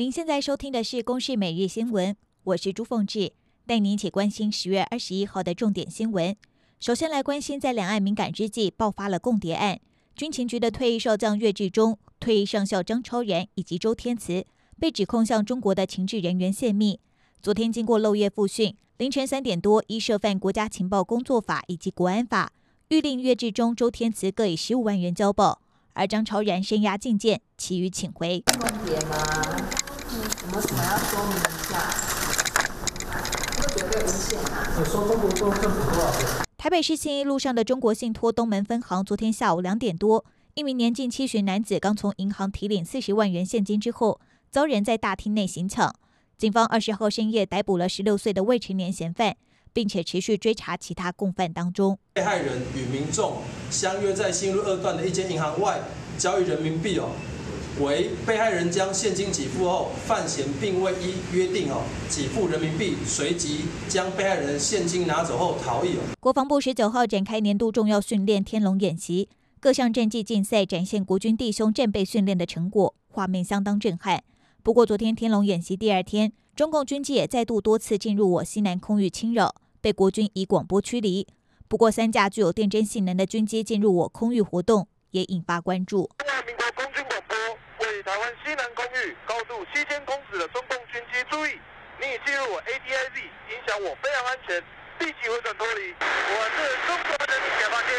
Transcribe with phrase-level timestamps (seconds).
[0.00, 3.34] 您现在收听的是《公视每日新闻》，我是朱凤志，
[3.66, 6.34] 带您一起关心十月二十一号的重点新闻。
[6.80, 9.78] 首先来关心，在两岸敏感之际，爆发了共谍案。
[10.16, 14.46] 军情局的退役少将岳志忠、退役上校张超然以及周天慈
[14.78, 16.98] 被指控向中国的情治人员泄密。
[17.42, 22.54] 昨天经过漏夜复讯，凌晨三点多，依涉犯国家情报工作法以及国安法，
[22.88, 25.60] 諭令岳志忠、周天慈各以十五万元交保。
[25.92, 28.42] 而张超然声押禁见，其余请回。
[30.12, 30.16] 我
[30.52, 31.78] 们什么要说明一下？
[33.56, 34.66] 会绝对无限啊！
[34.76, 36.44] 我说中国政府多少钱？
[36.58, 44.20] 台北市信义路上的中国信托东门分行，昨天下午两点多，一名年近七旬男子刚从银行提领四十万元现金之后，
[44.50, 45.94] 遭人在大厅内行抢。
[46.36, 49.36] 警方二十号深夜逮捕了十六岁的未成年嫌犯。
[49.72, 53.36] 并且持续追查其他共犯当中，被害人与民众
[53.70, 55.80] 相约在新路二段的一间银行外
[56.18, 57.10] 交易人民币哦，
[57.78, 65.96] 为被害人将现金给付后，犯嫌并未依约定哦给付人民币，随即将被害人现金拿走后逃逸。
[66.18, 69.28] 国防部十九号展开年度重要训练天龙演习，
[69.60, 74.22] 各项战技竞赛展现国军弟兄战备训练的成果，画面相当震撼。
[74.62, 81.26] 不过，昨天天龙演习第二天，中共军机也再度多次进入我西南空域侵扰，被国军以广播驱离。
[81.66, 86.10] 不过，三架具有电侦性能的军机进入我空域活动，也引发关注。
[86.18, 87.36] 中华民国空军广播
[87.86, 91.58] 为台湾西南空域高度七千公尺的中共军机注意，
[92.00, 93.16] 你已进入我 ADIZ，
[93.48, 94.60] 影响我非常安全，
[95.00, 95.92] 立即回转脱离。
[95.92, 97.90] 我是中国人民解放军。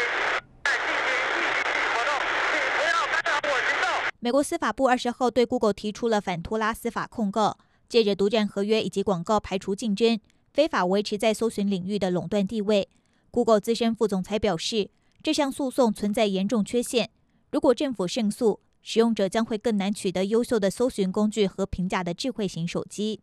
[4.20, 7.58] 美国司法部二十号对 Google 提出了反托拉司法控告，
[7.88, 10.20] 借着独占合约以及广告排除竞争，
[10.52, 12.88] 非法维持在搜寻领域的垄断地位。
[13.32, 14.90] Google 资深副总裁表示，
[15.24, 17.10] 这项诉讼存在严重缺陷，
[17.50, 23.20] 如果政府胜诉，使用者将会更难取得优秀的搜寻工具和平价的智慧型手机。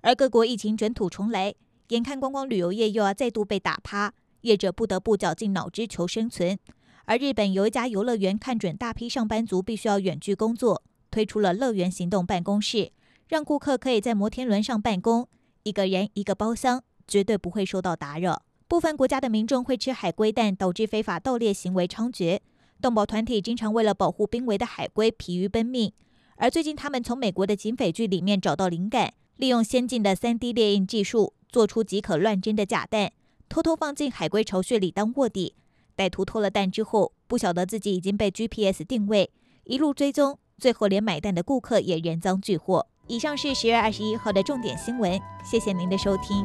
[0.00, 1.54] 而各国疫情卷土重来，
[1.88, 6.58] 眼看观光旅游业又要再度被打趴，业者不得不绞尽脑汁求生存。
[7.06, 12.92] 而日本有一家游乐园看准大批上班族必须要远距工作，推出了乐园行动办公室，
[13.28, 15.28] 让顾客可以在摩天轮上办公，
[15.64, 18.42] 一个人一个包厢，绝对不会受到打扰。
[18.66, 22.40] 部分国家的民众会吃海龟蛋，导致非法盗猎行为猖獗，
[22.84, 25.90] 动保团体经常为了保护濒危的海龟疲于奔命。
[26.36, 33.12] 而最近，他们从美国的警匪剧里面找到灵感，利用先进的 3D 列印技术，做出即可乱真的假蛋，
[33.48, 35.54] 偷偷放进海龟巢穴里当卧底。
[35.96, 39.30] 歹徒偷了蛋之后，不晓得自己已经被 GPS 定位，
[39.64, 42.86] 一路追踪，最后连买蛋的顾客也人赃俱获。
[43.06, 46.44] 以上是十月二十一号的重点新闻，谢谢您的收听。